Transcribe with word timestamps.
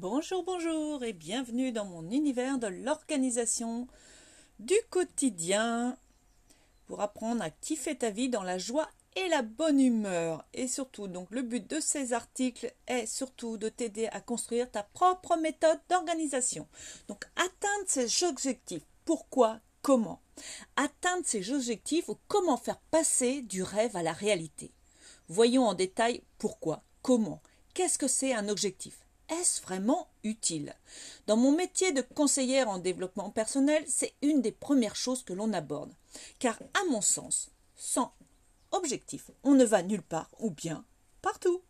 Bonjour, 0.00 0.44
bonjour 0.44 1.02
et 1.02 1.12
bienvenue 1.12 1.72
dans 1.72 1.84
mon 1.84 2.08
univers 2.12 2.60
de 2.60 2.68
l'organisation 2.68 3.88
du 4.60 4.76
quotidien 4.90 5.98
pour 6.86 7.00
apprendre 7.00 7.42
à 7.42 7.50
kiffer 7.50 7.98
ta 7.98 8.10
vie 8.10 8.28
dans 8.28 8.44
la 8.44 8.58
joie 8.58 8.88
et 9.16 9.26
la 9.26 9.42
bonne 9.42 9.80
humeur. 9.80 10.44
Et 10.54 10.68
surtout, 10.68 11.08
donc 11.08 11.26
le 11.32 11.42
but 11.42 11.68
de 11.68 11.80
ces 11.80 12.12
articles 12.12 12.72
est 12.86 13.06
surtout 13.06 13.56
de 13.56 13.68
t'aider 13.68 14.06
à 14.12 14.20
construire 14.20 14.70
ta 14.70 14.84
propre 14.84 15.36
méthode 15.36 15.80
d'organisation. 15.90 16.68
Donc 17.08 17.24
atteindre 17.34 17.88
ces 17.88 18.22
objectifs. 18.22 18.86
Pourquoi? 19.04 19.58
Comment? 19.82 20.20
Atteindre 20.76 21.26
ces 21.26 21.52
objectifs 21.52 22.08
ou 22.08 22.16
comment 22.28 22.56
faire 22.56 22.78
passer 22.92 23.42
du 23.42 23.64
rêve 23.64 23.96
à 23.96 24.04
la 24.04 24.12
réalité? 24.12 24.70
Voyons 25.26 25.66
en 25.66 25.74
détail 25.74 26.22
pourquoi, 26.38 26.84
comment, 27.02 27.42
qu'est-ce 27.74 27.98
que 27.98 28.06
c'est 28.06 28.32
un 28.32 28.48
objectif? 28.48 29.07
Est-ce 29.28 29.62
vraiment 29.62 30.08
utile? 30.24 30.74
Dans 31.26 31.36
mon 31.36 31.52
métier 31.52 31.92
de 31.92 32.02
conseillère 32.02 32.68
en 32.68 32.78
développement 32.78 33.30
personnel, 33.30 33.84
c'est 33.86 34.14
une 34.22 34.42
des 34.42 34.52
premières 34.52 34.96
choses 34.96 35.22
que 35.22 35.32
l'on 35.32 35.52
aborde. 35.52 35.92
Car 36.38 36.58
à 36.74 36.84
mon 36.90 37.00
sens, 37.00 37.50
sans 37.76 38.12
objectif, 38.70 39.30
on 39.44 39.52
ne 39.52 39.64
va 39.64 39.82
nulle 39.82 40.02
part 40.02 40.30
ou 40.38 40.50
bien 40.50 40.84
partout. 41.22 41.62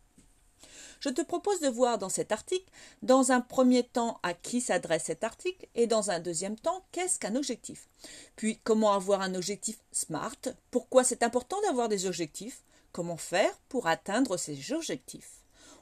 Je 0.99 1.09
te 1.09 1.21
propose 1.21 1.61
de 1.61 1.69
voir 1.69 1.97
dans 1.97 2.09
cet 2.09 2.31
article, 2.31 2.69
dans 3.01 3.31
un 3.31 3.39
premier 3.39 3.83
temps, 3.83 4.19
à 4.21 4.33
qui 4.33 4.59
s'adresse 4.59 5.05
cet 5.05 5.23
article 5.23 5.67
et 5.75 5.87
dans 5.87 6.11
un 6.11 6.19
deuxième 6.19 6.57
temps, 6.57 6.83
qu'est-ce 6.91 7.19
qu'un 7.19 7.35
objectif? 7.35 7.87
Puis, 8.35 8.59
comment 8.63 8.93
avoir 8.93 9.21
un 9.21 9.33
objectif 9.35 9.79
SMART, 9.93 10.35
pourquoi 10.71 11.05
c'est 11.05 11.23
important 11.23 11.61
d'avoir 11.61 11.87
des 11.87 12.05
objectifs, 12.05 12.63
comment 12.91 13.17
faire 13.17 13.57
pour 13.69 13.87
atteindre 13.87 14.35
ces 14.35 14.73
objectifs? 14.73 15.38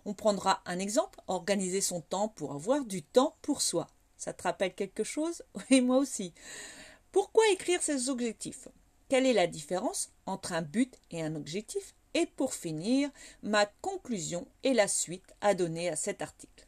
On 0.07 0.13
prendra 0.13 0.61
un 0.65 0.79
exemple, 0.79 1.19
organiser 1.27 1.81
son 1.81 1.99
temps 1.99 2.29
pour 2.29 2.53
avoir 2.53 2.85
du 2.85 3.03
temps 3.03 3.35
pour 3.41 3.61
soi. 3.61 3.89
Ça 4.15 4.31
te 4.31 4.41
rappelle 4.43 4.73
quelque 4.73 5.03
chose? 5.03 5.43
Oui, 5.69 5.81
moi 5.81 5.97
aussi. 5.97 6.33
Pourquoi 7.11 7.43
écrire 7.51 7.83
ces 7.83 8.07
objectifs? 8.07 8.69
Quelle 9.09 9.25
est 9.25 9.33
la 9.33 9.47
différence 9.47 10.09
entre 10.25 10.53
un 10.53 10.61
but 10.61 10.97
et 11.11 11.21
un 11.21 11.35
objectif? 11.35 11.93
Et 12.13 12.25
pour 12.25 12.53
finir, 12.53 13.09
ma 13.43 13.65
conclusion 13.65 14.47
et 14.63 14.73
la 14.73 14.87
suite 14.87 15.35
à 15.41 15.53
donner 15.53 15.89
à 15.89 15.97
cet 15.97 16.21
article. 16.21 16.65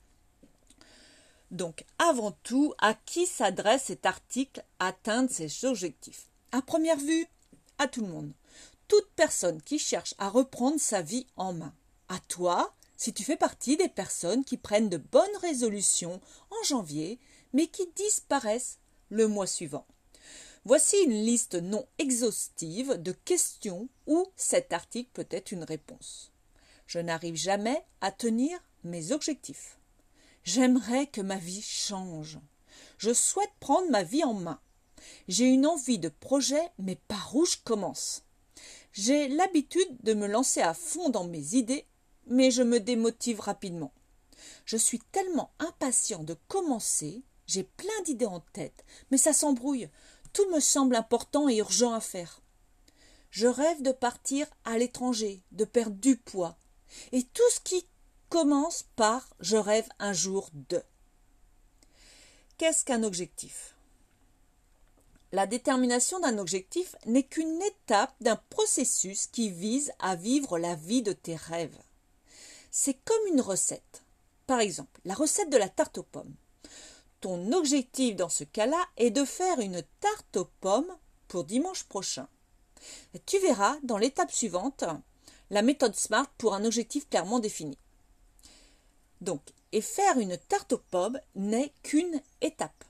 Donc, 1.50 1.86
avant 1.98 2.34
tout, 2.44 2.74
à 2.78 2.94
qui 2.94 3.26
s'adresse 3.26 3.86
cet 3.86 4.06
article 4.06 4.66
Atteindre 4.80 5.32
ses 5.32 5.64
objectifs? 5.64 6.28
À 6.52 6.62
première 6.62 6.98
vue, 6.98 7.26
à 7.78 7.88
tout 7.88 8.02
le 8.02 8.12
monde. 8.12 8.34
Toute 8.90 9.10
personne 9.16 9.62
qui 9.62 9.80
cherche 9.80 10.14
à 10.18 10.28
reprendre 10.28 10.80
sa 10.80 11.02
vie 11.02 11.26
en 11.38 11.54
main. 11.54 11.74
À 12.10 12.20
toi, 12.28 12.74
si 13.00 13.14
tu 13.14 13.24
fais 13.24 13.38
partie 13.38 13.78
des 13.78 13.88
personnes 13.88 14.44
qui 14.44 14.58
prennent 14.58 14.90
de 14.90 14.98
bonnes 14.98 15.38
résolutions 15.42 16.20
en 16.52 16.64
janvier, 16.66 17.18
mais 17.54 17.68
qui 17.68 17.88
disparaissent 17.96 18.78
le 19.08 19.30
mois 19.30 19.48
suivant. 19.48 19.88
Voici 20.66 20.98
une 21.06 21.24
liste 21.24 21.56
non 21.56 21.88
exhaustive 21.98 23.02
de 23.02 23.14
questions 23.14 23.88
où 24.06 24.28
cet 24.36 24.74
article 24.74 25.10
peut 25.14 25.28
être 25.32 25.54
une 25.54 25.64
réponse. 25.64 26.34
Je 26.88 27.00
n'arrive 27.00 27.36
jamais 27.36 27.82
à 28.02 28.12
tenir 28.12 28.60
mes 28.84 29.14
objectifs. 29.14 29.80
J'aimerais 30.44 31.08
que 31.08 31.22
ma 31.22 31.38
vie 31.38 31.62
change. 31.62 32.38
Je 32.98 33.14
souhaite 33.14 33.54
prendre 33.62 33.90
ma 33.90 34.04
vie 34.04 34.26
en 34.26 34.34
main. 34.34 34.60
J'ai 35.30 35.46
une 35.46 35.66
envie 35.66 36.00
de 36.00 36.10
projet, 36.10 36.68
mais 36.78 36.98
par 37.08 37.34
où 37.34 37.46
je 37.46 37.56
commence? 37.64 38.24
J'ai 38.92 39.30
l'habitude 39.30 40.04
de 40.04 40.14
me 40.14 40.28
lancer 40.28 40.60
à 40.60 40.74
fond 40.74 41.08
dans 41.08 41.26
mes 41.26 41.56
idées 41.56 41.86
mais 42.30 42.52
je 42.52 42.64
me 42.64 42.80
démotive 42.80 43.40
rapidement. 43.40 43.92
Je 44.66 44.78
suis 44.78 45.00
tellement 45.12 45.52
impatient 45.60 46.24
de 46.24 46.38
commencer, 46.48 47.24
j'ai 47.48 47.64
plein 47.64 48.02
d'idées 48.06 48.26
en 48.26 48.40
tête, 48.40 48.86
mais 49.12 49.18
ça 49.18 49.34
s'embrouille. 49.34 49.90
Tout 50.32 50.50
me 50.52 50.60
semble 50.60 50.96
important 50.96 51.50
et 51.50 51.58
urgent 51.58 51.94
à 51.94 52.00
faire. 52.00 52.42
Je 53.32 53.48
rêve 53.48 53.82
de 53.82 53.92
partir 53.92 54.48
à 54.66 54.78
l'étranger, 54.78 55.44
de 55.52 55.66
perdre 55.66 55.98
du 55.98 56.18
poids. 56.18 56.58
Et 57.12 57.24
tout 57.24 57.50
ce 57.52 57.60
qui 57.60 57.88
commence 58.30 58.86
par 58.96 59.28
je 59.40 59.58
rêve 59.58 59.88
un 60.00 60.14
jour 60.14 60.50
de. 60.70 60.82
Qu'est-ce 62.58 62.86
qu'un 62.86 63.04
objectif? 63.04 63.76
La 65.32 65.46
détermination 65.46 66.20
d'un 66.20 66.40
objectif 66.40 66.96
n'est 67.06 67.24
qu'une 67.24 67.62
étape 67.62 68.16
d'un 68.20 68.36
processus 68.50 69.28
qui 69.28 69.50
vise 69.50 69.92
à 70.00 70.16
vivre 70.16 70.58
la 70.58 70.76
vie 70.76 71.04
de 71.04 71.14
tes 71.14 71.36
rêves. 71.36 71.78
C'est 72.72 72.98
comme 73.06 73.28
une 73.28 73.42
recette. 73.42 74.04
Par 74.48 74.60
exemple, 74.60 75.00
la 75.06 75.14
recette 75.14 75.50
de 75.50 75.58
la 75.58 75.70
tarte 75.70 75.98
aux 75.98 76.04
pommes. 76.04 76.36
Ton 77.22 77.52
objectif 77.52 78.16
dans 78.16 78.30
ce 78.30 78.44
cas-là 78.44 78.84
est 78.98 79.12
de 79.12 79.26
faire 79.26 79.60
une 79.60 79.84
tarte 80.00 80.38
aux 80.38 80.50
pommes 80.62 80.96
pour 81.28 81.44
dimanche 81.44 81.84
prochain. 81.84 82.28
Tu 83.26 83.40
verras 83.40 83.78
dans 83.84 83.98
l'étape 83.98 84.32
suivante 84.32 84.86
la 85.50 85.62
méthode 85.62 85.96
SMART 85.96 86.30
pour 86.38 86.54
un 86.54 86.64
objectif 86.64 87.10
clairement 87.10 87.40
défini. 87.40 87.78
Donc, 89.22 89.42
et 89.72 89.82
faire 89.82 90.18
une 90.18 90.38
tarte 90.38 90.74
aux 90.74 90.82
pommes 90.92 91.20
n'est 91.36 91.74
qu'une 91.84 92.22
étape. 92.42 92.86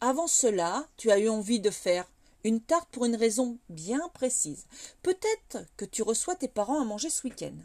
Avant 0.00 0.26
cela, 0.26 0.86
tu 0.96 1.10
as 1.10 1.18
eu 1.18 1.28
envie 1.28 1.60
de 1.60 1.70
faire 1.70 2.06
une 2.44 2.60
tarte 2.60 2.88
pour 2.90 3.04
une 3.04 3.16
raison 3.16 3.58
bien 3.68 4.08
précise. 4.14 4.66
Peut-être 5.02 5.66
que 5.76 5.84
tu 5.84 6.02
reçois 6.02 6.36
tes 6.36 6.48
parents 6.48 6.80
à 6.80 6.84
manger 6.84 7.10
ce 7.10 7.26
week-end. 7.26 7.56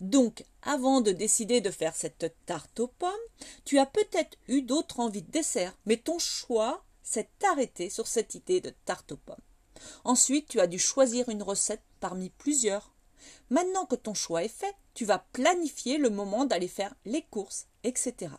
Donc, 0.00 0.44
avant 0.62 1.00
de 1.00 1.12
décider 1.12 1.60
de 1.60 1.70
faire 1.70 1.94
cette 1.94 2.34
tarte 2.46 2.80
aux 2.80 2.88
pommes, 2.88 3.12
tu 3.64 3.78
as 3.78 3.86
peut-être 3.86 4.36
eu 4.48 4.62
d'autres 4.62 5.00
envies 5.00 5.22
de 5.22 5.30
dessert, 5.30 5.76
mais 5.86 5.96
ton 5.96 6.18
choix 6.18 6.84
s'est 7.02 7.30
arrêté 7.50 7.90
sur 7.90 8.06
cette 8.06 8.34
idée 8.34 8.60
de 8.60 8.74
tarte 8.84 9.12
aux 9.12 9.16
pommes. 9.16 9.36
Ensuite, 10.04 10.48
tu 10.48 10.60
as 10.60 10.66
dû 10.66 10.78
choisir 10.78 11.28
une 11.28 11.42
recette 11.42 11.82
parmi 12.00 12.30
plusieurs. 12.30 12.92
Maintenant 13.50 13.86
que 13.86 13.96
ton 13.96 14.14
choix 14.14 14.44
est 14.44 14.48
fait, 14.48 14.74
tu 14.94 15.04
vas 15.04 15.24
planifier 15.32 15.98
le 15.98 16.10
moment 16.10 16.44
d'aller 16.44 16.68
faire 16.68 16.94
les 17.04 17.22
courses, 17.22 17.66
etc. 17.84 18.32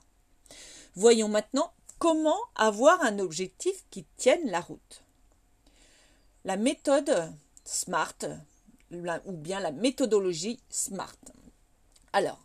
Voyons 0.96 1.30
maintenant 1.30 1.74
comment 1.98 2.40
avoir 2.56 3.02
un 3.04 3.20
objectif 3.20 3.86
qui 3.90 4.06
tienne 4.18 4.50
la 4.50 4.62
route. 4.62 5.04
La 6.46 6.58
méthode 6.58 7.34
SMART 7.66 8.18
ou 8.92 9.32
bien 9.32 9.60
la 9.60 9.72
méthodologie 9.72 10.60
SMART. 10.70 11.16
Alors, 12.14 12.40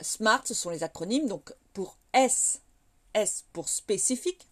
SMART, 0.00 0.42
ce 0.46 0.54
sont 0.54 0.70
les 0.70 0.82
acronymes, 0.82 1.28
donc 1.28 1.52
pour 1.72 1.98
S, 2.12 2.60
S 3.14 3.44
pour 3.52 3.68
spécifique, 3.68 4.48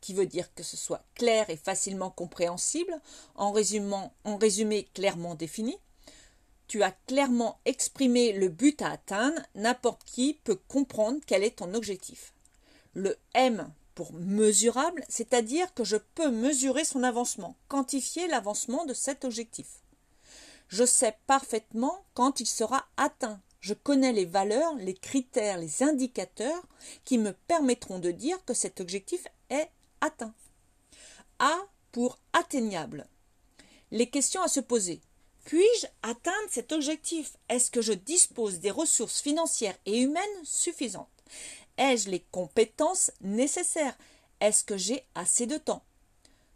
qui 0.00 0.12
veut 0.12 0.26
dire 0.26 0.52
que 0.54 0.62
ce 0.62 0.76
soit 0.76 1.04
clair 1.14 1.48
et 1.48 1.56
facilement 1.56 2.10
compréhensible, 2.10 3.00
en, 3.36 3.52
résumant, 3.52 4.12
en 4.24 4.36
résumé 4.36 4.86
clairement 4.92 5.34
défini. 5.34 5.76
Tu 6.66 6.82
as 6.82 6.92
clairement 7.06 7.58
exprimé 7.64 8.32
le 8.32 8.48
but 8.48 8.82
à 8.82 8.90
atteindre, 8.90 9.40
n'importe 9.54 10.04
qui 10.04 10.34
peut 10.44 10.58
comprendre 10.68 11.20
quel 11.26 11.42
est 11.42 11.56
ton 11.56 11.72
objectif. 11.74 12.34
Le 12.92 13.16
M 13.32 13.72
pour 13.94 14.12
mesurable, 14.12 15.04
c'est-à-dire 15.08 15.72
que 15.72 15.84
je 15.84 15.96
peux 15.96 16.30
mesurer 16.30 16.84
son 16.84 17.02
avancement, 17.02 17.56
quantifier 17.68 18.26
l'avancement 18.28 18.84
de 18.84 18.94
cet 18.94 19.24
objectif. 19.24 19.83
Je 20.68 20.84
sais 20.84 21.16
parfaitement 21.26 22.04
quand 22.14 22.40
il 22.40 22.46
sera 22.46 22.86
atteint. 22.96 23.40
Je 23.60 23.74
connais 23.74 24.12
les 24.12 24.26
valeurs, 24.26 24.74
les 24.76 24.94
critères, 24.94 25.58
les 25.58 25.82
indicateurs 25.82 26.62
qui 27.04 27.16
me 27.18 27.32
permettront 27.32 27.98
de 27.98 28.10
dire 28.10 28.44
que 28.44 28.54
cet 28.54 28.80
objectif 28.80 29.26
est 29.48 29.70
atteint. 30.00 30.34
A 31.38 31.56
pour 31.92 32.18
atteignable. 32.32 33.06
Les 33.90 34.10
questions 34.10 34.42
à 34.42 34.48
se 34.48 34.60
poser. 34.60 35.00
Puis-je 35.44 35.86
atteindre 36.02 36.48
cet 36.50 36.72
objectif? 36.72 37.36
Est-ce 37.48 37.70
que 37.70 37.82
je 37.82 37.92
dispose 37.92 38.60
des 38.60 38.70
ressources 38.70 39.20
financières 39.20 39.78
et 39.86 40.00
humaines 40.00 40.44
suffisantes? 40.44 41.08
Ai-je 41.76 42.10
les 42.10 42.20
compétences 42.30 43.10
nécessaires? 43.20 43.96
Est-ce 44.40 44.64
que 44.64 44.76
j'ai 44.76 45.04
assez 45.14 45.46
de 45.46 45.56
temps? 45.56 45.84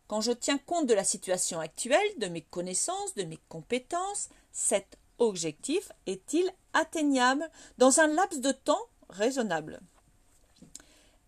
Quand 0.08 0.22
je 0.22 0.32
tiens 0.32 0.58
compte 0.58 0.86
de 0.86 0.94
la 0.94 1.04
situation 1.04 1.60
actuelle, 1.60 2.18
de 2.18 2.26
mes 2.26 2.40
connaissances, 2.40 3.14
de 3.14 3.24
mes 3.24 3.38
compétences, 3.48 4.30
cet 4.52 4.98
objectif 5.18 5.92
est-il 6.06 6.50
atteignable 6.72 7.48
dans 7.76 8.00
un 8.00 8.08
laps 8.08 8.40
de 8.40 8.52
temps 8.52 8.86
raisonnable? 9.10 9.80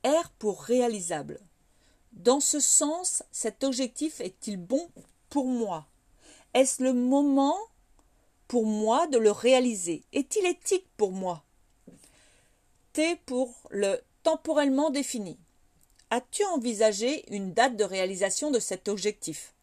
R 0.04 0.30
pour 0.38 0.62
réalisable. 0.62 1.40
Dans 2.12 2.40
ce 2.40 2.58
sens, 2.58 3.22
cet 3.30 3.64
objectif 3.64 4.20
est-il 4.20 4.56
bon 4.56 4.90
pour 5.28 5.46
moi? 5.46 5.86
Est-ce 6.54 6.82
le 6.82 6.94
moment 6.94 7.56
pour 8.48 8.64
moi 8.64 9.06
de 9.08 9.18
le 9.18 9.30
réaliser? 9.30 10.04
Est-il 10.12 10.46
éthique 10.46 10.88
pour 10.96 11.12
moi? 11.12 11.44
T 12.94 13.16
pour 13.26 13.54
le 13.70 14.00
temporellement 14.22 14.90
défini. 14.90 15.38
As-tu 16.12 16.44
envisagé 16.46 17.24
une 17.32 17.54
date 17.54 17.76
de 17.76 17.84
réalisation 17.84 18.50
de 18.50 18.58
cet 18.58 18.88
objectif? 18.88 19.54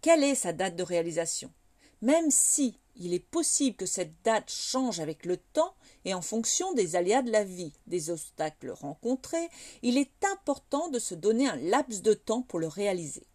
Quelle 0.00 0.22
est 0.22 0.36
sa 0.36 0.52
date 0.52 0.76
de 0.76 0.84
réalisation? 0.84 1.52
Même 2.00 2.30
si 2.30 2.78
il 2.94 3.12
est 3.12 3.18
possible 3.18 3.76
que 3.76 3.86
cette 3.86 4.14
date 4.22 4.48
change 4.52 5.00
avec 5.00 5.26
le 5.26 5.36
temps 5.36 5.74
et 6.04 6.14
en 6.14 6.22
fonction 6.22 6.72
des 6.74 6.94
aléas 6.94 7.22
de 7.22 7.32
la 7.32 7.42
vie, 7.42 7.72
des 7.88 8.08
obstacles 8.10 8.70
rencontrés, 8.70 9.48
il 9.82 9.98
est 9.98 10.24
important 10.24 10.88
de 10.90 11.00
se 11.00 11.16
donner 11.16 11.48
un 11.48 11.56
laps 11.56 12.02
de 12.02 12.14
temps 12.14 12.42
pour 12.42 12.60
le 12.60 12.68
réaliser. 12.68 13.26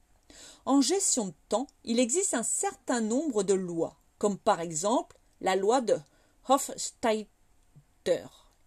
En 0.66 0.80
gestion 0.80 1.26
de 1.26 1.34
temps, 1.50 1.68
il 1.84 2.00
existe 2.00 2.36
un 2.36 2.44
certain 2.44 3.02
nombre 3.02 3.44
de 3.44 3.54
lois, 3.54 4.00
comme 4.18 4.38
par 4.38 4.62
exemple 4.62 5.20
la 5.42 5.58
loi 5.58 5.82
de 5.82 5.98
Hofstadter, 6.48 7.28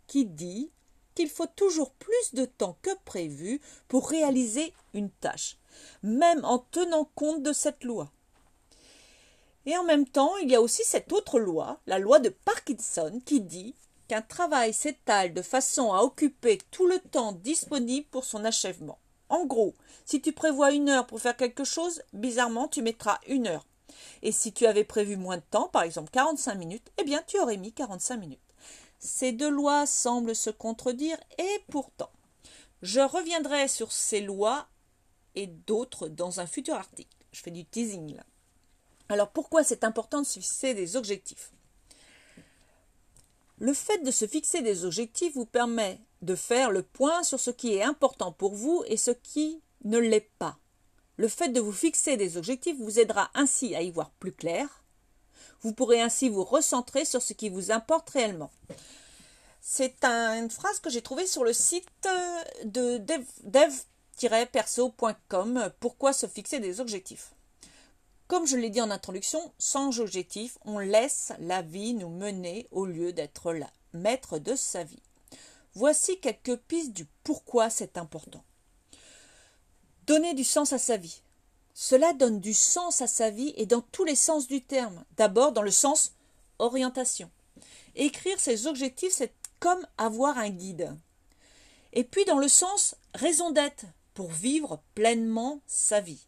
qui 0.07 0.27
dit 0.27 0.71
qu'il 1.19 1.29
faut 1.29 1.49
toujours 1.49 1.91
plus 1.91 2.35
de 2.35 2.45
temps 2.45 2.79
que 2.81 2.97
prévu 3.05 3.61
pour 3.89 4.09
réaliser 4.09 4.73
une 4.95 5.11
tâche, 5.11 5.57
même 6.05 6.45
en 6.45 6.61
tenant 6.61 7.11
compte 7.17 7.43
de 7.43 7.53
cette 7.53 7.83
loi. 7.83 8.13
Et 9.67 9.77
en 9.77 9.83
même 9.83 10.07
temps, 10.07 10.37
il 10.37 10.49
y 10.49 10.55
a 10.55 10.61
aussi 10.61 10.85
cette 10.85 11.13
autre 11.13 11.41
loi, 11.41 11.81
la 11.89 11.99
loi 11.99 12.21
de 12.21 12.29
Parkinson, 12.29 13.21
qui 13.27 13.41
dit 13.41 13.75
qu'un 14.07 14.23
travail 14.23 14.73
s'étale 14.73 15.35
de 15.35 15.43
façon 15.43 15.93
à 15.93 16.03
occuper 16.03 16.59
tout 16.71 16.87
le 16.87 17.01
temps 17.01 17.33
disponible 17.33 18.07
pour 18.13 18.25
son 18.25 18.45
achèvement. 18.45 19.01
En 19.29 19.45
gros, 19.45 19.75
si 20.05 20.23
tu 20.23 20.33
prévois 20.33 20.71
une 20.71 20.89
heure 20.89 21.09
pour 21.09 21.21
faire 21.21 21.37
quelque 21.37 21.65
chose, 21.65 22.01
bizarrement, 22.13 22.69
tu 22.69 22.81
mettras 22.81 23.19
une 23.27 23.49
heure. 23.49 23.67
Et 24.23 24.31
si 24.31 24.53
tu 24.53 24.67
avais 24.67 24.85
prévu 24.85 25.17
moins 25.17 25.39
de 25.39 25.43
temps, 25.51 25.67
par 25.67 25.83
exemple 25.83 26.11
45 26.13 26.55
minutes, 26.55 26.93
eh 26.97 27.03
bien, 27.03 27.21
tu 27.27 27.41
aurais 27.41 27.57
mis 27.57 27.73
45 27.73 28.19
minutes. 28.19 28.48
Ces 28.99 29.33
deux 29.33 29.51
lois 29.51 29.87
semblent 29.87 30.35
se 30.35 30.51
contredire 30.51 31.19
et 31.39 31.65
pourtant, 31.71 32.11
je 32.83 33.01
reviendrai 33.01 33.69
sur 33.69 33.93
ces 33.93 34.21
lois 34.21 34.69
et 35.35 35.47
d'autres 35.47 36.09
dans 36.09 36.41
un 36.41 36.47
futur 36.47 36.75
article. 36.75 37.17
Je 37.33 37.41
fais 37.41 37.51
du 37.51 37.65
teasing 37.65 38.17
là. 38.17 38.25
Alors 39.09 39.31
pourquoi 39.31 39.65
c'est 39.65 39.85
important 39.85 40.21
de 40.21 40.27
se 40.27 40.41
fixer 40.41 40.75
des 40.75 40.97
objectifs? 40.97 41.53
Le 43.59 43.73
fait 43.73 43.99
de 44.05 44.11
se 44.11 44.27
fixer 44.27 44.63
des 44.63 44.85
objectifs 44.85 45.35
vous 45.35 45.47
permet 45.47 46.01
de 46.23 46.35
faire 46.35 46.71
le 46.71 46.83
point 46.83 47.23
sur 47.23 47.41
ce 47.41 47.51
qui 47.51 47.75
est 47.75 47.83
important 47.83 48.33
pour 48.33 48.55
vous 48.55 48.85
et 48.87 48.97
ce 48.97 49.11
qui 49.11 49.63
ne 49.85 49.99
l'est 49.99 50.31
pas. 50.39 50.59
Le 51.17 51.29
fait 51.29 51.49
de 51.49 51.61
vous 51.61 51.73
fixer 51.73 52.17
des 52.17 52.37
objectifs 52.37 52.77
vous 52.79 53.01
aidera 53.01 53.31
ainsi 53.35 53.75
à 53.75 53.83
y 53.83 53.91
voir 53.91 54.11
plus 54.11 54.33
clair. 54.33 54.78
Vous 55.63 55.73
pourrez 55.73 56.01
ainsi 56.01 56.29
vous 56.29 56.45
recentrer 56.45 57.05
sur 57.05 57.23
ce 57.23 57.33
qui 57.33 57.49
vous 57.49 57.71
importe 57.71 58.11
réellement. 58.11 58.51
C'est 59.61 60.05
une 60.05 60.51
phrase 60.51 60.81
que 60.81 60.91
j'ai 60.91 61.03
trouvée 61.03 61.27
sur 61.27 61.45
le 61.45 61.53
site 61.53 61.89
de 62.65 62.99
dev-perso.com. 63.45 65.71
Pourquoi 65.81 66.13
se 66.13 66.27
fixer 66.27 66.61
des 66.61 66.81
objectifs? 66.81 67.33
Comme 68.29 68.47
je 68.47 68.57
l'ai 68.57 68.71
dit 68.71 68.81
en 68.81 68.91
introduction, 68.91 69.53
sans 69.59 70.01
objectif, 70.01 70.59
on 70.65 70.79
laisse 70.79 71.33
la 71.39 71.63
vie 71.63 71.95
nous 71.95 72.11
mener 72.11 72.69
au 72.71 72.87
lieu 72.87 73.13
d'être 73.13 73.53
là, 73.53 73.71
maître 73.95 74.39
de 74.39 74.55
sa 74.55 74.85
vie. 74.85 75.03
Voici 75.75 76.21
quelques 76.21 76.57
pistes 76.57 76.93
du 76.93 77.07
pourquoi 77.25 77.71
c'est 77.71 77.99
important. 77.99 78.45
Donner 80.07 80.35
du 80.35 80.45
sens 80.45 80.73
à 80.73 80.79
sa 80.79 80.97
vie. 80.97 81.21
Cela 81.81 82.13
donne 82.13 82.41
du 82.41 82.55
sens 82.55 83.03
à 83.03 83.07
sa 83.07 83.31
vie 83.31 83.55
et 83.57 83.65
dans 83.65 83.83
tous 83.83 84.03
les 84.03 84.17
sens 84.17 84.49
du 84.49 84.65
terme. 84.65 85.05
D'abord 85.17 85.53
dans 85.53 85.63
le 85.63 85.71
sens 85.71 86.13
orientation. 86.59 87.31
Écrire 87.95 88.41
ses 88.41 88.67
objectifs, 88.67 89.13
c'est 89.13 89.33
comme 89.61 89.87
avoir 89.97 90.39
un 90.39 90.51
guide. 90.51 90.93
Et 91.93 92.03
puis 92.03 92.25
dans 92.25 92.41
le 92.41 92.49
sens 92.49 92.97
raison 93.15 93.53
d'être, 93.53 93.85
pour 94.13 94.29
vivre 94.29 94.83
pleinement 94.97 95.61
sa 95.69 96.01
vie. 96.01 96.27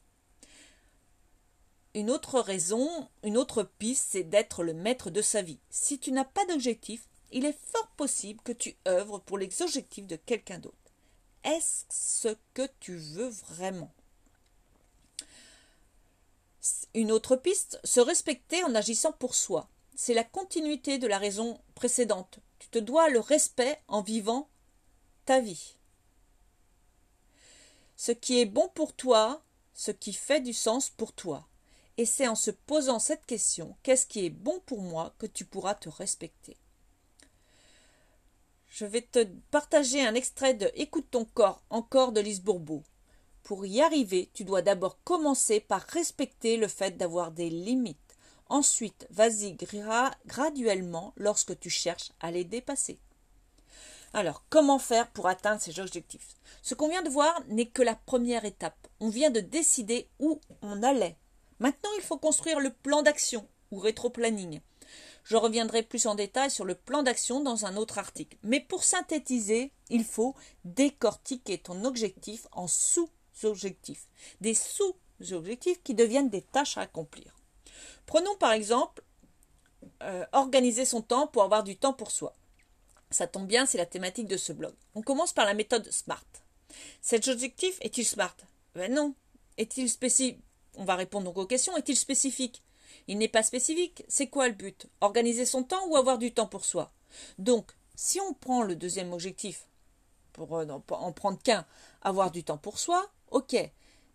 Une 1.95 2.13
autre 2.13 2.39
raison, 2.39 3.09
une 3.25 3.37
autre 3.37 3.65
piste, 3.65 4.07
c'est 4.11 4.23
d'être 4.23 4.63
le 4.63 4.73
maître 4.73 5.11
de 5.11 5.21
sa 5.21 5.43
vie. 5.43 5.59
Si 5.69 5.99
tu 5.99 6.13
n'as 6.13 6.25
pas 6.25 6.47
d'objectif, 6.47 7.09
il 7.33 7.45
est 7.45 7.59
fort 7.73 7.89
possible 7.97 8.41
que 8.45 8.53
tu 8.53 8.77
œuvres 8.87 9.19
pour 9.19 9.37
les 9.37 9.63
objectifs 9.63 10.07
de 10.07 10.15
quelqu'un 10.15 10.61
d'autre. 10.61 10.77
Est-ce 11.43 11.87
ce 11.91 12.37
que 12.55 12.69
tu 12.79 12.95
veux 12.95 13.31
vraiment? 13.49 13.91
Une 16.95 17.13
autre 17.13 17.37
piste, 17.37 17.79
se 17.85 18.01
respecter 18.01 18.65
en 18.65 18.75
agissant 18.75 19.13
pour 19.13 19.35
soi. 19.35 19.69
C'est 19.95 20.15
la 20.15 20.25
continuité 20.25 20.99
de 20.99 21.07
la 21.07 21.19
raison 21.19 21.61
précédente. 21.75 22.41
Tu 22.59 22.69
te 22.69 22.79
dois 22.79 23.09
le 23.09 23.21
respect 23.21 23.81
en 23.87 24.03
vivant 24.03 24.49
ta 25.25 25.41
vie. 25.41 25.77
Ce 27.97 28.13
qui 28.13 28.41
est 28.41 28.47
bon 28.47 28.69
pour 28.75 28.95
toi, 28.95 29.43
ce 29.75 29.91
qui 29.91 30.13
fait 30.13 30.41
du 30.41 30.53
sens 30.53 30.91
pour 30.91 31.13
toi. 31.13 31.47
Et 31.97 32.07
c'est 32.07 32.27
en 32.27 32.35
se 32.35 32.51
posant 32.51 32.99
cette 32.99 33.27
question, 33.27 33.77
qu'est-ce 33.83 34.07
qui 34.07 34.25
est 34.25 34.31
bon 34.31 34.61
pour 34.67 34.81
moi, 34.81 35.15
que 35.19 35.27
tu 35.27 35.45
pourras 35.45 35.75
te 35.75 35.89
respecter. 35.89 36.57
Je 38.69 38.87
vais 38.87 39.03
te 39.03 39.25
partager 39.51 40.01
un 40.05 40.15
extrait 40.15 40.55
de 40.55 40.71
Écoute 40.75 41.09
ton 41.11 41.25
corps, 41.25 41.63
encore 41.69 42.13
de 42.13 42.21
Lise 42.21 42.41
Bourbeau. 42.41 42.83
Pour 43.51 43.67
y 43.67 43.81
arriver, 43.81 44.31
tu 44.33 44.45
dois 44.45 44.63
d'abord 44.63 45.03
commencer 45.03 45.59
par 45.59 45.83
respecter 45.83 46.57
le 46.57 46.69
fait 46.69 46.97
d'avoir 46.97 47.33
des 47.33 47.51
limites. 47.51 48.17
Ensuite, 48.49 49.09
vas-y 49.11 49.57
graduellement 50.25 51.13
lorsque 51.17 51.59
tu 51.59 51.69
cherches 51.69 52.13
à 52.21 52.31
les 52.31 52.45
dépasser. 52.45 53.01
Alors, 54.13 54.45
comment 54.51 54.79
faire 54.79 55.11
pour 55.11 55.27
atteindre 55.27 55.61
ces 55.61 55.81
objectifs? 55.81 56.37
Ce 56.63 56.77
qu'on 56.77 56.91
vient 56.91 57.03
de 57.03 57.11
voir 57.11 57.43
n'est 57.49 57.67
que 57.67 57.83
la 57.83 57.97
première 57.97 58.45
étape. 58.45 58.87
On 59.01 59.09
vient 59.09 59.31
de 59.31 59.41
décider 59.41 60.09
où 60.21 60.41
on 60.63 60.85
allait. 60.85 61.19
Maintenant, 61.59 61.91
il 61.97 62.05
faut 62.05 62.19
construire 62.19 62.61
le 62.61 62.71
plan 62.71 63.03
d'action 63.03 63.49
ou 63.73 63.81
rétro-planning. 63.81 64.61
Je 65.25 65.35
reviendrai 65.35 65.83
plus 65.83 66.07
en 66.07 66.15
détail 66.15 66.53
sur 66.53 66.65
le 66.65 66.77
plan 66.77 67.03
d'action 67.03 67.41
dans 67.41 67.67
un 67.67 67.77
autre 67.77 67.99
article. 67.99 68.39
Mais 68.45 68.61
pour 68.61 68.85
synthétiser, 68.85 69.73
il 69.89 70.05
faut 70.05 70.37
décortiquer 70.65 71.59
ton 71.59 71.83
objectif 71.85 72.47
en 72.53 72.69
sous-objectifs. 73.41 74.09
Des 74.41 74.55
sous-objectifs 74.55 75.83
qui 75.83 75.95
deviennent 75.95 76.31
des 76.31 76.43
tâches 76.43 76.77
à 76.77 76.83
accomplir. 76.83 77.37
Prenons 78.07 78.37
par 78.37 78.53
exemple 78.53 79.03
euh, 80.03 80.27
organiser 80.33 80.85
son 80.85 81.03
temps 81.03 81.27
pour 81.27 81.43
avoir 81.43 81.65
du 81.65 81.77
temps 81.77 81.93
pour 81.93 82.11
soi. 82.11 82.35
Ça 83.11 83.27
tombe 83.27 83.47
bien, 83.47 83.67
c'est 83.67 83.79
la 83.79 83.87
thématique 83.87 84.29
de 84.29 84.37
ce 84.37 84.53
blog. 84.53 84.75
On 84.95 85.03
commence 85.03 85.33
par 85.33 85.47
la 85.47 85.55
méthode 85.55 85.91
SMART. 85.91 86.25
Cet 87.01 87.29
objectif 87.29 87.77
est-il 87.81 88.05
SMART? 88.05 88.37
Ben 88.75 88.93
non. 88.93 89.15
Est-il 89.57 89.91
spécifique 89.91 90.41
On 90.77 90.85
va 90.85 90.95
répondre 90.95 91.27
donc 91.27 91.39
aux 91.39 91.47
questions. 91.47 91.77
Est-il 91.77 91.97
spécifique? 91.97 92.63
Il 93.09 93.19
n'est 93.19 93.29
pas 93.29 93.43
spécifique. 93.43 94.05
C'est 94.09 94.29
quoi 94.29 94.49
le 94.49 94.55
but? 94.55 94.87
Organiser 95.01 95.45
son 95.45 95.65
temps 95.65 95.87
ou 95.89 95.97
avoir 95.97 96.19
du 96.19 96.33
temps 96.33 96.47
pour 96.47 96.65
soi? 96.65 96.93
Donc, 97.39 97.73
si 97.97 98.21
on 98.21 98.35
prend 98.35 98.63
le 98.63 98.77
deuxième 98.77 99.13
objectif, 99.13 99.67
pour 100.33 100.57
euh, 100.57 100.67
en 100.91 101.13
prendre 101.13 101.39
qu'un, 101.43 101.67
avoir 102.03 102.31
du 102.31 102.45
temps 102.45 102.59
pour 102.59 102.79
soi, 102.79 103.11
ok. 103.31 103.57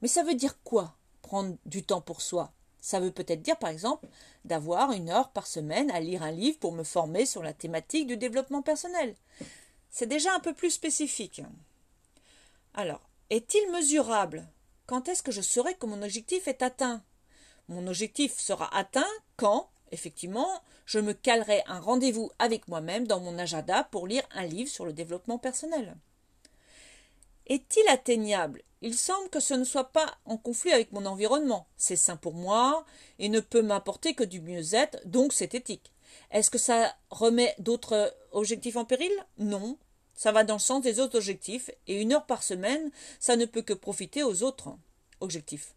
Mais 0.02 0.08
ça 0.08 0.24
veut 0.24 0.36
dire 0.36 0.62
quoi 0.64 0.96
Prendre 1.22 1.58
du 1.66 1.84
temps 1.84 2.02
pour 2.02 2.22
soi? 2.22 2.52
Ça 2.80 3.00
veut 3.00 3.12
peut-être 3.12 3.42
dire, 3.42 3.58
par 3.58 3.72
exemple, 3.72 4.08
d'avoir 4.44 4.92
une 4.92 5.10
heure 5.10 5.32
par 5.32 5.48
semaine 5.48 5.90
à 5.90 6.00
lire 6.00 6.22
un 6.22 6.32
livre 6.32 6.60
pour 6.60 6.72
me 6.72 6.84
former 6.84 7.26
sur 7.26 7.42
la 7.42 7.54
thématique 7.54 8.06
du 8.06 8.16
développement 8.16 8.62
personnel. 8.62 9.16
C'est 9.90 10.06
déjà 10.06 10.36
un 10.36 10.40
peu 10.40 10.54
plus 10.54 10.70
spécifique. 10.72 11.42
Alors, 12.76 13.10
est-il 13.32 13.72
mesurable? 13.72 14.48
Quand 14.86 15.10
est-ce 15.10 15.24
que 15.24 15.32
je 15.32 15.42
saurai 15.42 15.74
que 15.74 15.88
mon 15.88 16.04
objectif 16.04 16.48
est 16.48 16.62
atteint? 16.62 17.02
Mon 17.70 17.88
objectif 17.88 18.38
sera 18.38 18.76
atteint 18.78 19.08
quand, 19.38 19.72
effectivement, 19.96 20.62
je 20.86 21.00
me 21.00 21.14
calerai 21.14 21.64
un 21.66 21.80
rendez-vous 21.80 22.30
avec 22.38 22.68
moi-même 22.68 23.08
dans 23.08 23.20
mon 23.20 23.40
agenda 23.40 23.86
pour 23.86 24.06
lire 24.06 24.24
un 24.36 24.46
livre 24.46 24.70
sur 24.70 24.86
le 24.86 24.94
développement 24.94 25.40
personnel. 25.40 25.98
Est-il 27.48 27.88
atteignable? 27.90 28.62
Il 28.82 28.96
semble 28.96 29.30
que 29.30 29.40
ce 29.40 29.56
ne 29.56 29.64
soit 29.64 29.92
pas 29.92 30.16
en 30.26 30.38
conflit 30.38 30.72
avec 30.72 30.92
mon 30.92 31.08
environnement. 31.08 31.66
C'est 31.78 31.96
sain 31.96 32.18
pour 32.18 32.34
moi 32.34 32.86
et 33.18 33.30
ne 33.30 33.40
peut 33.40 33.64
m'apporter 33.64 34.14
que 34.14 34.24
du 34.24 34.42
mieux-être, 34.42 35.00
donc 35.06 35.34
c'est 35.34 35.56
éthique. 35.56 35.92
Est-ce 36.30 36.52
que 36.52 36.60
ça 36.60 36.96
remet 37.10 37.56
d'autres 37.58 38.16
objectifs 38.32 38.76
en 38.76 38.86
péril? 38.86 39.12
Non. 39.40 39.78
Ça 40.14 40.32
va 40.32 40.44
dans 40.44 40.56
le 40.56 40.60
sens 40.60 40.82
des 40.82 41.00
autres 41.00 41.18
objectifs, 41.18 41.70
et 41.88 42.02
une 42.02 42.14
heure 42.14 42.26
par 42.26 42.42
semaine, 42.42 42.92
ça 43.20 43.36
ne 43.36 43.46
peut 43.46 43.64
que 43.64 43.74
profiter 43.74 44.24
aux 44.24 44.44
autres 44.44 44.78
objectifs. 45.20 45.74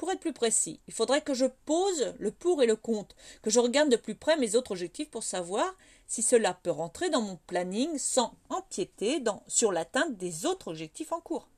Pour 0.00 0.10
être 0.10 0.20
plus 0.20 0.32
précis, 0.32 0.80
il 0.88 0.94
faudrait 0.94 1.20
que 1.20 1.34
je 1.34 1.44
pose 1.66 2.14
le 2.18 2.30
pour 2.30 2.62
et 2.62 2.66
le 2.66 2.74
contre, 2.74 3.14
que 3.42 3.50
je 3.50 3.60
regarde 3.60 3.90
de 3.90 3.96
plus 3.96 4.14
près 4.14 4.38
mes 4.38 4.54
autres 4.54 4.70
objectifs 4.70 5.10
pour 5.10 5.22
savoir 5.22 5.76
si 6.06 6.22
cela 6.22 6.54
peut 6.54 6.70
rentrer 6.70 7.10
dans 7.10 7.20
mon 7.20 7.38
planning 7.46 7.98
sans 7.98 8.32
empiéter 8.48 9.22
sur 9.46 9.72
l'atteinte 9.72 10.16
des 10.16 10.46
autres 10.46 10.68
objectifs 10.68 11.12
en 11.12 11.20
cours. 11.20 11.48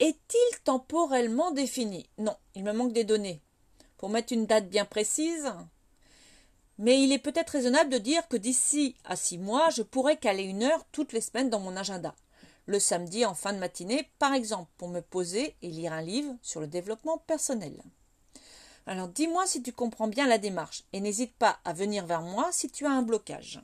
Est-il 0.00 0.60
temporellement 0.64 1.52
défini? 1.52 2.08
Non, 2.18 2.34
il 2.56 2.64
me 2.64 2.72
manque 2.72 2.92
des 2.92 3.04
données. 3.04 3.40
Pour 3.96 4.08
mettre 4.08 4.32
une 4.32 4.46
date 4.46 4.68
bien 4.68 4.84
précise, 4.84 5.52
mais 6.78 7.00
il 7.00 7.12
est 7.12 7.20
peut-être 7.20 7.50
raisonnable 7.50 7.90
de 7.90 7.98
dire 7.98 8.26
que 8.26 8.36
d'ici 8.36 8.96
à 9.04 9.14
six 9.14 9.38
mois, 9.38 9.70
je 9.70 9.82
pourrais 9.82 10.16
caler 10.16 10.42
une 10.42 10.64
heure 10.64 10.84
toutes 10.90 11.12
les 11.12 11.20
semaines 11.20 11.48
dans 11.48 11.60
mon 11.60 11.76
agenda 11.76 12.12
le 12.66 12.78
samedi 12.78 13.24
en 13.24 13.34
fin 13.34 13.52
de 13.52 13.58
matinée, 13.58 14.10
par 14.18 14.34
exemple, 14.34 14.70
pour 14.76 14.88
me 14.88 15.00
poser 15.00 15.56
et 15.62 15.68
lire 15.68 15.92
un 15.92 16.02
livre 16.02 16.34
sur 16.42 16.60
le 16.60 16.66
développement 16.66 17.18
personnel. 17.18 17.82
Alors 18.86 19.08
dis-moi 19.08 19.46
si 19.46 19.62
tu 19.62 19.72
comprends 19.72 20.08
bien 20.08 20.26
la 20.26 20.38
démarche 20.38 20.84
et 20.92 21.00
n'hésite 21.00 21.34
pas 21.36 21.60
à 21.64 21.72
venir 21.72 22.04
vers 22.06 22.22
moi 22.22 22.50
si 22.52 22.68
tu 22.68 22.84
as 22.84 22.90
un 22.90 23.02
blocage. 23.02 23.60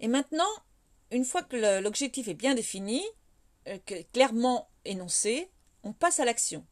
Et 0.00 0.08
maintenant, 0.08 0.48
une 1.10 1.24
fois 1.24 1.42
que 1.42 1.80
l'objectif 1.80 2.28
est 2.28 2.34
bien 2.34 2.54
défini, 2.54 3.02
euh, 3.66 3.78
clairement 4.12 4.68
énoncé, 4.84 5.50
on 5.82 5.92
passe 5.92 6.20
à 6.20 6.24
l'action. 6.24 6.64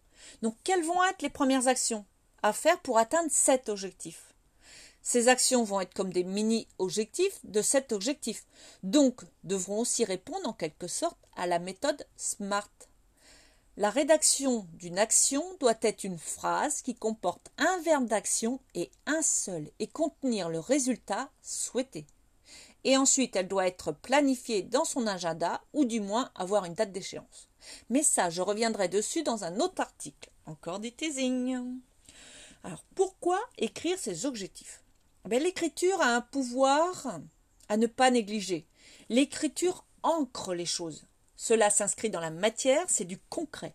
Donc 0.43 0.57
quelles 0.65 0.85
vont 0.85 1.03
être 1.05 1.23
les 1.23 1.31
premières 1.31 1.69
actions 1.69 2.05
à 2.43 2.53
faire 2.53 2.81
pour 2.81 2.99
atteindre 2.99 3.31
cet 3.31 3.69
objectif? 3.69 4.36
Ces 5.09 5.29
actions 5.29 5.63
vont 5.63 5.81
être 5.81 5.95
comme 5.95 6.13
des 6.13 6.25
mini-objectifs 6.25 7.39
de 7.45 7.63
cet 7.63 7.93
objectif, 7.93 8.45
donc 8.83 9.23
devront 9.45 9.79
aussi 9.79 10.05
répondre 10.05 10.49
en 10.49 10.53
quelque 10.53 10.89
sorte 10.89 11.17
à 11.37 11.47
la 11.47 11.61
méthode 11.61 12.05
SMART. 12.17 12.73
La 13.77 13.91
rédaction 13.91 14.67
d'une 14.73 14.99
action 14.99 15.45
doit 15.61 15.79
être 15.83 16.03
une 16.03 16.19
phrase 16.19 16.83
qui 16.83 16.97
comporte 16.97 17.53
un 17.57 17.79
verbe 17.83 18.07
d'action 18.07 18.59
et 18.75 18.91
un 19.07 19.23
seul 19.23 19.71
et 19.79 19.87
contenir 19.87 20.49
le 20.49 20.59
résultat 20.59 21.31
souhaité. 21.41 22.05
Et 22.83 22.97
ensuite, 22.97 23.37
elle 23.37 23.47
doit 23.47 23.69
être 23.69 23.93
planifiée 23.93 24.63
dans 24.65 24.85
son 24.85 25.07
agenda 25.07 25.63
ou 25.73 25.85
du 25.85 26.01
moins 26.01 26.33
avoir 26.35 26.65
une 26.65 26.75
date 26.75 26.91
d'échéance. 26.91 27.49
Mais 27.91 28.03
ça, 28.03 28.29
je 28.29 28.43
reviendrai 28.43 28.89
dessus 28.89 29.23
dans 29.23 29.45
un 29.45 29.61
autre 29.61 29.81
article. 29.81 30.31
Encore 30.47 30.81
du 30.81 30.91
teasing. 30.91 31.79
Alors, 32.65 32.83
pourquoi 32.97 33.41
écrire 33.57 34.01
ces 34.01 34.27
objectifs? 34.27 34.83
L'écriture 35.29 36.01
a 36.01 36.15
un 36.15 36.21
pouvoir 36.21 37.21
à 37.69 37.77
ne 37.77 37.87
pas 37.87 38.11
négliger. 38.11 38.67
L'écriture 39.09 39.85
ancre 40.03 40.55
les 40.55 40.67
choses. 40.67 41.05
Cela 41.37 41.69
s'inscrit 41.71 42.11
dans 42.11 42.21
la 42.21 42.31
matière, 42.31 42.85
c'est 42.89 43.05
du 43.05 43.19
concret. 43.19 43.75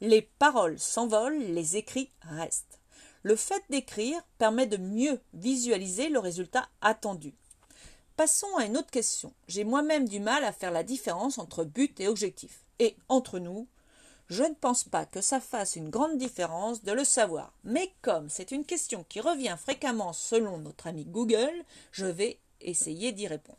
Les 0.00 0.22
paroles 0.22 0.78
s'envolent, 0.78 1.38
les 1.38 1.76
écrits 1.76 2.10
restent. 2.22 2.80
Le 3.22 3.36
fait 3.36 3.62
d'écrire 3.70 4.20
permet 4.38 4.66
de 4.66 4.76
mieux 4.76 5.20
visualiser 5.34 6.08
le 6.08 6.18
résultat 6.18 6.68
attendu. 6.80 7.34
Passons 8.16 8.56
à 8.58 8.64
une 8.64 8.76
autre 8.76 8.90
question. 8.90 9.32
J'ai 9.48 9.64
moi-même 9.64 10.08
du 10.08 10.20
mal 10.20 10.44
à 10.44 10.52
faire 10.52 10.70
la 10.70 10.82
différence 10.82 11.38
entre 11.38 11.64
but 11.64 11.98
et 12.00 12.08
objectif. 12.08 12.60
Et 12.78 12.96
entre 13.08 13.38
nous, 13.38 13.66
je 14.30 14.44
ne 14.44 14.54
pense 14.54 14.84
pas 14.84 15.04
que 15.04 15.20
ça 15.20 15.40
fasse 15.40 15.74
une 15.74 15.90
grande 15.90 16.16
différence 16.16 16.84
de 16.84 16.92
le 16.92 17.04
savoir. 17.04 17.52
Mais 17.64 17.92
comme 18.00 18.30
c'est 18.30 18.52
une 18.52 18.64
question 18.64 19.04
qui 19.08 19.20
revient 19.20 19.56
fréquemment 19.60 20.12
selon 20.12 20.58
notre 20.58 20.86
ami 20.86 21.04
Google, 21.04 21.64
je 21.90 22.06
vais 22.06 22.38
essayer 22.60 23.10
d'y 23.10 23.26
répondre. 23.26 23.58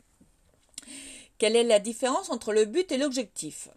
Quelle 1.36 1.56
est 1.56 1.64
la 1.64 1.78
différence 1.78 2.30
entre 2.30 2.54
le 2.54 2.64
but 2.64 2.90
et 2.90 2.96
l'objectif? 2.96 3.68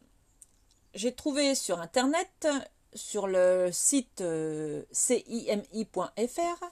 J'ai 0.94 1.14
trouvé 1.14 1.54
sur 1.54 1.82
Internet, 1.82 2.48
sur 2.94 3.28
le 3.28 3.70
site 3.74 4.22
euh, 4.22 4.84
cimi.fr, 4.92 6.64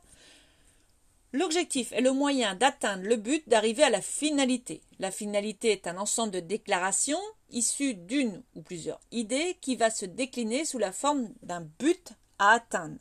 L'objectif 1.34 1.92
est 1.94 2.02
le 2.02 2.12
moyen 2.12 2.54
d'atteindre 2.54 3.04
le 3.04 3.16
but, 3.16 3.48
d'arriver 3.50 3.84
à 3.84 3.90
la 3.90 4.02
finalité. 4.02 4.84
La 5.00 5.10
finalité 5.10 5.72
est 5.72 5.88
un 5.88 5.98
ensemble 5.98 6.32
de 6.32 6.40
déclarations 6.40 7.22
issues 7.50 7.96
d'une 7.96 8.44
ou 8.54 8.62
plusieurs 8.62 9.00
idées 9.12 9.58
qui 9.60 9.76
va 9.76 9.90
se 9.90 10.06
décliner 10.06 10.64
sous 10.64 10.78
la 10.78 10.92
forme 10.92 11.30
d'un 11.42 11.62
but 11.80 12.14
à 12.38 12.52
atteindre. 12.52 13.00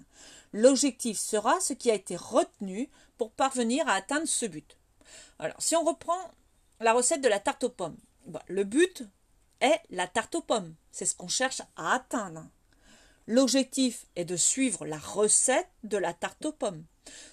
L'objectif 0.53 1.19
sera 1.19 1.61
ce 1.61 1.75
qui 1.75 1.91
a 1.91 1.95
été 1.95 2.17
retenu 2.17 2.89
pour 3.19 3.33
parvenir 3.33 3.87
à 3.87 3.95
atteindre 3.95 4.27
ce 4.27 4.47
but. 4.47 4.79
Alors, 5.39 5.61
si 5.61 5.77
on 5.77 5.85
reprend 5.85 6.31
la 6.81 6.95
recette 6.95 7.21
de 7.21 7.29
la 7.29 7.39
tarte 7.39 7.65
aux 7.65 7.71
pommes. 7.71 7.99
Bah, 8.27 8.43
le 8.49 8.65
but 8.65 9.05
est 9.61 9.81
la 9.91 10.07
tarte 10.07 10.35
aux 10.35 10.43
pommes. 10.43 10.75
C'est 10.91 11.07
ce 11.07 11.15
qu'on 11.15 11.29
cherche 11.29 11.61
à 11.77 11.95
atteindre. 11.95 12.47
L'objectif 13.27 14.07
est 14.17 14.25
de 14.25 14.37
suivre 14.37 14.85
la 14.85 14.99
recette 14.99 15.71
de 15.85 15.97
la 15.97 16.13
tarte 16.13 16.45
aux 16.47 16.53
pommes. 16.53 16.85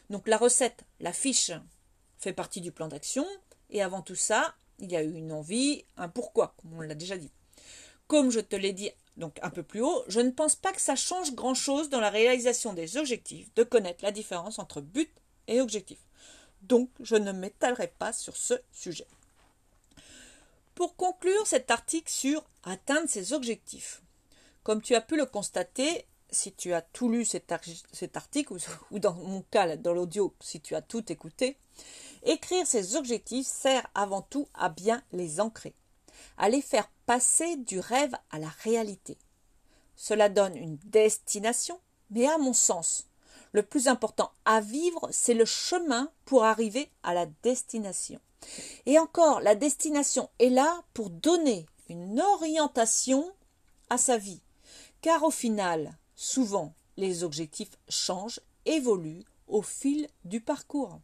Donc 0.09 0.27
la 0.27 0.37
recette, 0.37 0.83
la 0.99 1.13
fiche, 1.13 1.51
fait 2.17 2.33
partie 2.33 2.61
du 2.61 2.71
plan 2.71 2.87
d'action. 2.87 3.25
Et 3.69 3.81
avant 3.81 4.01
tout 4.01 4.15
ça, 4.15 4.55
il 4.79 4.91
y 4.91 4.95
a 4.95 5.03
eu 5.03 5.13
une 5.13 5.31
envie, 5.31 5.85
un 5.97 6.09
pourquoi, 6.09 6.55
comme 6.57 6.73
on 6.73 6.81
l'a 6.81 6.95
déjà 6.95 7.17
dit. 7.17 7.31
Comme 8.07 8.31
je 8.31 8.39
te 8.39 8.55
l'ai 8.55 8.73
dit 8.73 8.91
donc 9.17 9.37
un 9.41 9.49
peu 9.49 9.63
plus 9.63 9.81
haut, 9.81 10.03
je 10.07 10.19
ne 10.21 10.31
pense 10.31 10.55
pas 10.55 10.71
que 10.71 10.81
ça 10.81 10.95
change 10.95 11.33
grand-chose 11.33 11.89
dans 11.89 11.99
la 11.99 12.09
réalisation 12.09 12.73
des 12.73 12.97
objectifs 12.97 13.53
de 13.55 13.63
connaître 13.63 14.03
la 14.03 14.11
différence 14.11 14.59
entre 14.59 14.81
but 14.81 15.11
et 15.47 15.61
objectif. 15.61 15.99
Donc 16.61 16.89
je 17.01 17.15
ne 17.15 17.31
m'étalerai 17.31 17.87
pas 17.87 18.13
sur 18.13 18.37
ce 18.37 18.55
sujet. 18.71 19.07
Pour 20.73 20.95
conclure 20.95 21.45
cet 21.45 21.69
article 21.71 22.09
sur 22.09 22.43
atteindre 22.63 23.09
ses 23.09 23.33
objectifs, 23.33 24.01
comme 24.63 24.81
tu 24.81 24.95
as 24.95 25.01
pu 25.01 25.17
le 25.17 25.25
constater, 25.25 26.05
si 26.31 26.53
tu 26.53 26.73
as 26.73 26.81
tout 26.81 27.09
lu 27.09 27.25
cet, 27.25 27.51
article, 27.51 28.53
ou, 28.91 28.99
dans 28.99 29.13
mon 29.13 29.41
cas, 29.43 29.75
dans 29.77 29.93
l'audio, 29.93 30.33
si 30.39 30.61
tu 30.61 30.75
as 30.75 30.81
tout 30.81 31.11
écouté, 31.11 31.57
écrire 32.23 32.65
ses 32.67 32.95
objectifs 32.95 33.47
sert 33.47 33.87
avant 33.95 34.21
tout 34.21 34.47
à 34.53 34.69
bien 34.69 35.03
les 35.11 35.39
ancrer, 35.39 35.73
à 36.37 36.49
les 36.49 36.61
faire 36.61 36.89
passer 37.05 37.55
du 37.57 37.79
rêve 37.79 38.13
à 38.31 38.39
la 38.39 38.49
réalité. 38.63 39.17
Cela 39.95 40.29
donne 40.29 40.55
une 40.55 40.77
destination, 40.85 41.79
mais 42.11 42.27
à 42.27 42.37
mon 42.37 42.53
sens, 42.53 43.07
le 43.51 43.63
plus 43.63 43.87
important 43.87 44.31
à 44.45 44.61
vivre, 44.61 45.09
c'est 45.11 45.33
le 45.33 45.45
chemin 45.45 46.11
pour 46.25 46.43
arriver 46.43 46.89
à 47.03 47.13
la 47.13 47.25
destination. 47.43 48.19
Et 48.85 48.99
encore, 48.99 49.41
la 49.41 49.55
destination 49.55 50.29
est 50.39 50.49
là 50.49 50.83
pour 50.93 51.09
donner 51.09 51.65
une 51.89 52.21
orientation 52.21 53.29
à 53.89 53.97
sa 53.97 54.17
vie. 54.17 54.41
Car 55.01 55.23
au 55.23 55.31
final, 55.31 55.97
souvent, 56.19 56.73
les 56.97 57.23
objectifs 57.23 57.79
changent, 57.87 58.41
évoluent 58.65 59.23
au 59.47 59.61
fil 59.61 60.05
du 60.25 60.41
parcours. 60.41 60.99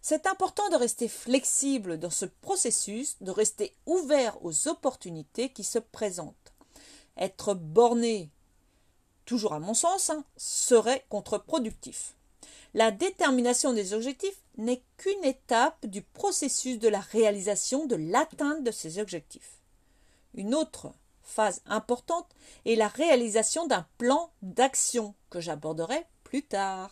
C'est 0.00 0.26
important 0.26 0.66
de 0.70 0.76
rester 0.76 1.08
flexible 1.08 1.98
dans 1.98 2.10
ce 2.10 2.24
processus, 2.24 3.18
de 3.20 3.30
rester 3.30 3.76
ouvert 3.84 4.42
aux 4.42 4.66
opportunités 4.66 5.50
qui 5.50 5.62
se 5.62 5.78
présentent. 5.78 6.54
Être 7.18 7.52
borné, 7.52 8.30
toujours 9.26 9.52
à 9.52 9.60
mon 9.60 9.74
sens, 9.74 10.08
hein, 10.08 10.24
serait 10.38 11.04
contre-productif. 11.10 12.14
La 12.72 12.92
détermination 12.92 13.74
des 13.74 13.92
objectifs 13.92 14.40
n'est 14.56 14.82
qu'une 14.96 15.24
étape 15.24 15.84
du 15.84 16.00
processus 16.00 16.78
de 16.78 16.88
la 16.88 17.00
réalisation 17.00 17.84
de 17.84 17.96
l'atteinte 17.96 18.64
de 18.64 18.70
ces 18.70 18.98
objectifs. 18.98 19.58
Une 20.32 20.54
autre 20.54 20.94
phase 21.30 21.62
importante 21.66 22.28
est 22.66 22.74
la 22.74 22.88
réalisation 22.88 23.66
d'un 23.66 23.86
plan 23.98 24.30
d'action 24.42 25.14
que 25.30 25.40
j'aborderai 25.40 26.06
plus 26.24 26.42
tard. 26.42 26.90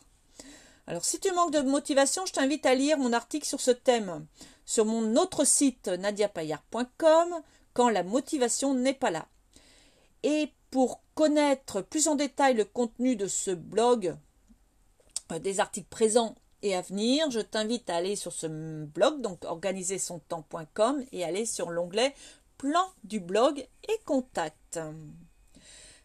Alors 0.87 1.05
si 1.05 1.21
tu 1.21 1.31
manques 1.33 1.53
de 1.53 1.61
motivation, 1.61 2.25
je 2.27 2.33
t'invite 2.33 2.65
à 2.65 2.75
lire 2.75 2.99
mon 2.99 3.13
article 3.13 3.47
sur 3.47 3.61
ce 3.61 3.71
thème 3.71 4.27
sur 4.69 4.85
mon 4.85 5.17
autre 5.17 5.47
site 5.47 5.89
nadiapayard.com 5.89 7.41
quand 7.73 7.89
la 7.89 8.03
motivation 8.03 8.75
n'est 8.75 8.93
pas 8.93 9.11
là. 9.11 9.27
Et 10.23 10.53
pour 10.71 11.01
connaître 11.15 11.81
plus 11.81 12.07
en 12.07 12.17
détail 12.17 12.53
le 12.53 12.67
contenu 12.67 13.17
de 13.17 13.27
ce 13.29 13.51
blog, 13.51 14.15
euh, 15.33 15.39
des 15.39 15.61
articles 15.61 15.89
présents 15.89 16.35
et 16.61 16.77
à 16.77 16.83
venir, 16.83 17.31
je 17.31 17.41
t'invite 17.41 17.89
à 17.89 17.97
aller 17.97 18.15
sur 18.15 18.33
ce 18.33 18.47
blog, 18.47 19.23
donc 19.23 19.43
organiser-son-temps.com 19.47 21.03
et 21.13 21.25
aller 21.25 21.47
sur 21.47 21.71
l'onglet 21.71 22.15
plan 22.59 22.93
du 23.05 23.21
blog 23.21 23.67
et 23.89 23.99
contact. 24.05 24.79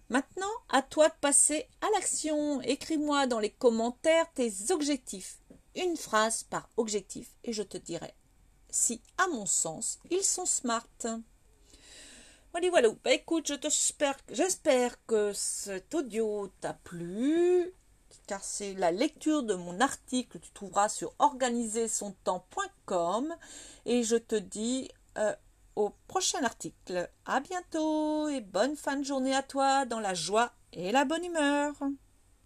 Maintenant, 0.10 0.51
à 0.69 0.81
toi 0.81 1.10
de 1.10 1.13
passer 1.19 1.67
à 1.81 1.88
l'action. 1.95 2.62
Écris-moi 2.62 3.27
dans 3.27 3.39
les 3.39 3.50
commentaires 3.50 4.31
tes 4.33 4.72
objectifs, 4.72 5.39
une 5.75 5.98
phrase 5.98 6.43
par 6.43 6.69
objectif, 6.77 7.31
et 7.43 7.51
je 7.51 7.63
te 7.63 7.77
dirai 7.77 8.13
si, 8.69 9.01
à 9.17 9.27
mon 9.27 9.45
sens, 9.45 10.00
ils 10.10 10.24
sont 10.24 10.48
smart. 10.48 10.88
Voilà, 12.51 12.69
voilà. 12.69 12.89
Bah, 13.03 13.13
écoute, 13.13 13.51
j'espère 14.31 15.05
que 15.05 15.31
cet 15.33 15.93
audio 15.93 16.51
t'a 16.60 16.74
plu 16.74 17.74
car 18.27 18.43
c'est 18.43 18.75
la 18.75 18.91
lecture 18.91 19.43
de 19.43 19.55
mon 19.55 19.79
article 19.81 20.39
que 20.39 20.45
tu 20.45 20.51
trouveras 20.51 20.89
sur 20.89 21.13
organisersontemps.com 21.19 23.36
et 23.86 24.03
je 24.03 24.15
te 24.15 24.36
dis 24.36 24.89
euh, 25.17 25.36
au 25.75 25.91
prochain 26.07 26.43
article. 26.43 27.09
À 27.25 27.39
bientôt 27.39 28.27
et 28.29 28.41
bonne 28.41 28.75
fin 28.75 28.97
de 28.97 29.03
journée 29.03 29.35
à 29.35 29.43
toi 29.43 29.85
dans 29.85 29.99
la 29.99 30.13
joie 30.13 30.53
et 30.71 30.91
la 30.91 31.05
bonne 31.05 31.25
humeur. 31.25 31.73